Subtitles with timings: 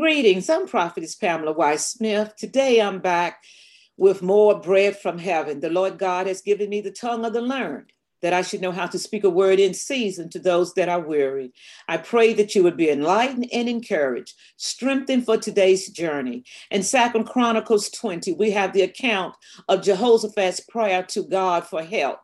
[0.00, 2.34] Greetings, I'm Prophetess Pamela Weiss Smith.
[2.34, 3.44] Today I'm back
[3.98, 5.60] with more bread from heaven.
[5.60, 7.92] The Lord God has given me the tongue of the learned
[8.22, 11.00] that I should know how to speak a word in season to those that are
[11.00, 11.52] weary.
[11.86, 16.44] I pray that you would be enlightened and encouraged, strengthened for today's journey.
[16.70, 19.34] In Second Chronicles 20, we have the account
[19.68, 22.20] of Jehoshaphat's prayer to God for help.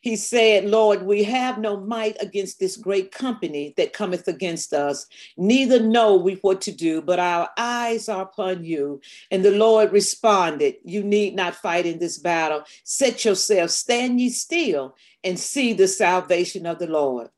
[0.00, 5.06] He said, Lord, we have no might against this great company that cometh against us.
[5.36, 9.00] Neither know we what to do, but our eyes are upon you.
[9.30, 12.62] And the Lord responded, You need not fight in this battle.
[12.84, 17.30] Set yourself, stand ye still, and see the salvation of the Lord.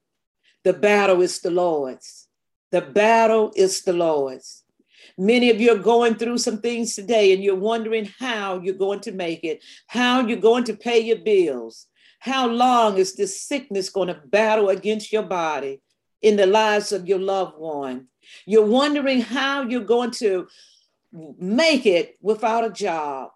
[0.64, 2.28] The battle is the Lord's.
[2.70, 4.62] The battle is the Lord's.
[5.16, 9.00] Many of you are going through some things today and you're wondering how you're going
[9.00, 11.86] to make it, how you're going to pay your bills.
[12.20, 15.80] How long is this sickness going to battle against your body
[16.20, 18.08] in the lives of your loved one?
[18.46, 20.46] You're wondering how you're going to
[21.12, 23.30] make it without a job.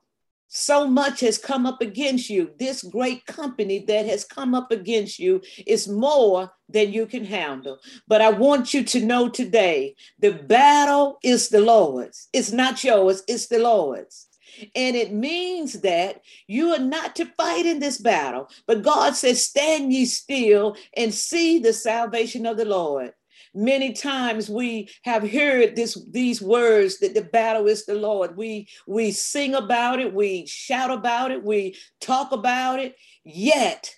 [0.48, 2.52] So much has come up against you.
[2.58, 7.80] This great company that has come up against you is more than you can handle.
[8.06, 12.28] But I want you to know today the battle is the Lord's.
[12.32, 14.28] It's not yours, it's the Lord's.
[14.74, 18.48] And it means that you are not to fight in this battle.
[18.66, 23.12] But God says, Stand ye still and see the salvation of the Lord.
[23.54, 28.36] Many times we have heard this, these words that the battle is the Lord.
[28.36, 33.94] We, we sing about it, we shout about it, we talk about it, yet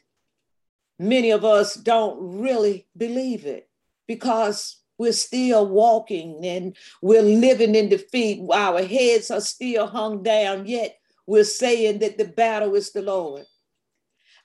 [0.98, 3.68] many of us don't really believe it
[4.06, 8.42] because we're still walking and we're living in defeat.
[8.52, 13.44] Our heads are still hung down, yet we're saying that the battle is the Lord.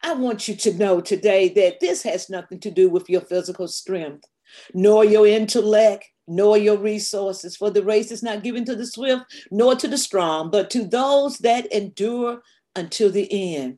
[0.04, 3.68] I want you to know today that this has nothing to do with your physical
[3.68, 4.26] strength,
[4.74, 7.56] nor your intellect, nor your resources.
[7.56, 10.86] For the race is not given to the swift, nor to the strong, but to
[10.86, 12.42] those that endure
[12.76, 13.78] until the end.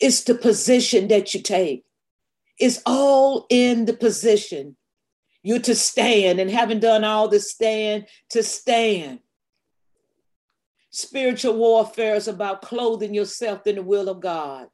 [0.00, 1.84] It's the position that you take.
[2.58, 4.76] It's all in the position
[5.44, 9.20] you to stand and having done all the stand, to stand.
[10.90, 14.68] Spiritual warfare is about clothing yourself in the will of God.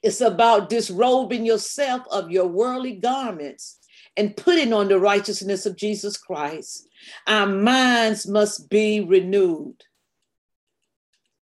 [0.00, 3.80] It's about disrobing yourself of your worldly garments
[4.16, 6.88] and putting on the righteousness of Jesus Christ.
[7.26, 9.82] Our minds must be renewed.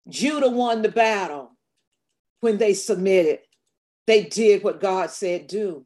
[0.08, 1.56] Judah won the battle
[2.40, 3.40] when they submitted.
[4.08, 5.86] They did what God said do.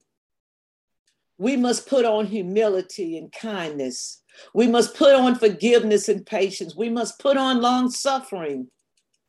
[1.38, 4.22] We must put on humility and kindness.
[4.54, 6.76] We must put on forgiveness and patience.
[6.76, 8.68] We must put on long suffering.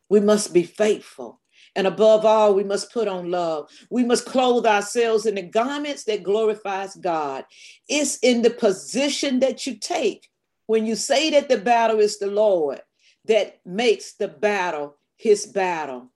[0.09, 1.41] We must be faithful.
[1.77, 3.69] And above all, we must put on love.
[3.91, 7.45] We must clothe ourselves in the garments that glorifies God.
[7.89, 10.29] It's in the position that you take
[10.67, 12.81] when you say that the battle is the Lord
[13.25, 16.11] that makes the battle his battle.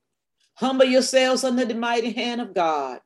[0.55, 3.01] Humble yourselves under the mighty hand of God.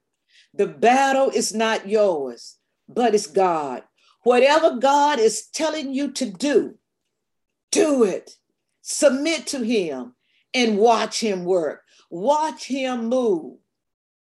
[0.54, 2.58] The battle is not yours
[2.88, 3.84] but it's God.
[4.24, 6.76] Whatever God is telling you to do,
[7.72, 8.32] do it.
[8.82, 10.16] Submit to Him
[10.54, 11.82] and watch Him work.
[12.10, 13.58] Watch Him move.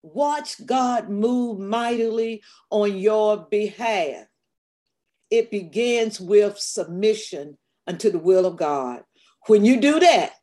[0.02, 4.26] Watch God move mightily on your behalf.
[5.30, 9.04] It begins with submission unto the will of God.
[9.48, 10.34] When you do that,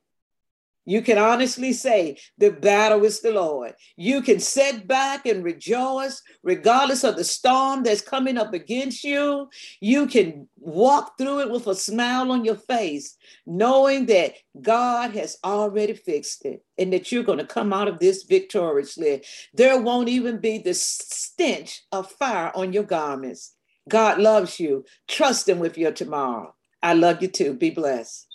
[0.90, 3.74] you can honestly say the battle is the Lord.
[3.96, 9.48] You can sit back and rejoice regardless of the storm that's coming up against you.
[9.80, 15.36] You can walk through it with a smile on your face, knowing that God has
[15.44, 19.22] already fixed it and that you're going to come out of this victoriously.
[19.54, 23.54] There won't even be the stench of fire on your garments.
[23.88, 24.84] God loves you.
[25.06, 26.52] Trust Him with your tomorrow.
[26.82, 27.54] I love you too.
[27.54, 28.26] Be blessed.